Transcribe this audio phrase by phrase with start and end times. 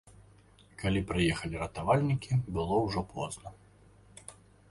[0.83, 3.49] Калі прыехалі ратавальнікі, было ўжо позна.